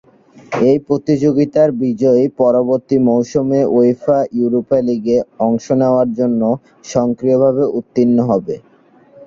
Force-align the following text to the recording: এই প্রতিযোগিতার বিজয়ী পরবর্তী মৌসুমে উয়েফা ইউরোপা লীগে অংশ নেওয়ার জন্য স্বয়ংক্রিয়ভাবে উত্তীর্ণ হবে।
এই 0.61 0.77
প্রতিযোগিতার 0.87 1.69
বিজয়ী 1.81 2.25
পরবর্তী 2.39 2.97
মৌসুমে 3.07 3.61
উয়েফা 3.71 4.17
ইউরোপা 4.37 4.77
লীগে 4.87 5.17
অংশ 5.47 5.65
নেওয়ার 5.81 6.09
জন্য 6.19 6.41
স্বয়ংক্রিয়ভাবে 6.85 7.63
উত্তীর্ণ 7.77 8.17
হবে। 8.29 8.55